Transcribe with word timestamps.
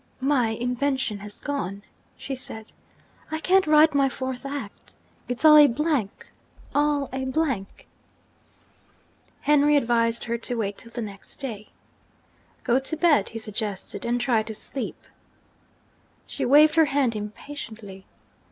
'My 0.19 0.47
invention 0.47 1.19
has 1.19 1.39
gone,' 1.39 1.83
she 2.17 2.33
said. 2.33 2.71
'I 3.29 3.39
can't 3.41 3.67
write 3.67 3.93
my 3.93 4.09
fourth 4.09 4.47
act. 4.47 4.95
It's 5.27 5.45
all 5.45 5.57
a 5.57 5.67
blank 5.67 6.25
all 6.73 7.07
a 7.13 7.23
blank!' 7.25 7.87
Henry 9.41 9.77
advised 9.77 10.23
her 10.23 10.39
to 10.39 10.55
wait 10.55 10.79
till 10.79 10.91
the 10.91 11.03
next 11.03 11.37
day. 11.37 11.69
'Go 12.63 12.79
to 12.79 12.97
bed,' 12.97 13.29
he 13.29 13.37
suggested; 13.37 14.03
'and 14.03 14.19
try 14.19 14.41
to 14.41 14.55
sleep.' 14.55 15.05
She 16.25 16.45
waved 16.45 16.73
her 16.73 16.85
hand 16.85 17.15
impatiently. 17.15 18.07